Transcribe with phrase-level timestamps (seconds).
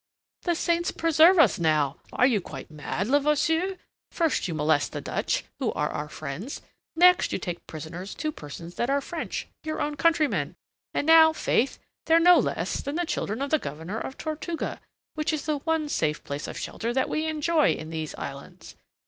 [0.41, 1.97] "The saints preserve us now!
[2.11, 3.77] Are you quite mad, Levasseur?
[4.09, 6.59] First you molest the Dutch, who are our friends;
[6.95, 10.55] next you take prisoners two persons that are French, your own countrymen;
[10.91, 11.77] and now, faith,
[12.07, 14.81] they're no less than the children of the Governor of Tortuga,
[15.13, 18.75] which is the one safe place of shelter that we enjoy in these islands...."